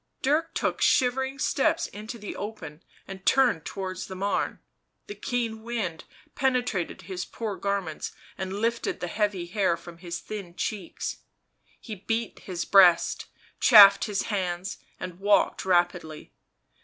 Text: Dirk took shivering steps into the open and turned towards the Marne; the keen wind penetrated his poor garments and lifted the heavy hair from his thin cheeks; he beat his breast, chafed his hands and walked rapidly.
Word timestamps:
Dirk 0.23 0.55
took 0.55 0.81
shivering 0.81 1.37
steps 1.37 1.85
into 1.85 2.17
the 2.17 2.35
open 2.35 2.81
and 3.07 3.23
turned 3.23 3.65
towards 3.65 4.07
the 4.07 4.15
Marne; 4.15 4.59
the 5.05 5.13
keen 5.13 5.61
wind 5.61 6.05
penetrated 6.33 7.03
his 7.03 7.23
poor 7.23 7.55
garments 7.55 8.11
and 8.35 8.53
lifted 8.61 8.99
the 8.99 9.05
heavy 9.07 9.45
hair 9.45 9.77
from 9.77 9.99
his 9.99 10.17
thin 10.19 10.55
cheeks; 10.55 11.17
he 11.79 11.93
beat 11.93 12.39
his 12.39 12.65
breast, 12.65 13.27
chafed 13.59 14.05
his 14.05 14.23
hands 14.23 14.79
and 14.99 15.19
walked 15.19 15.65
rapidly. 15.65 16.33